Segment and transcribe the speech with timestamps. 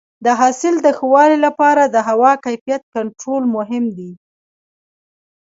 [0.25, 4.11] د حاصل د ښه والي لپاره د هوا کیفیت کنټرول مهم دی.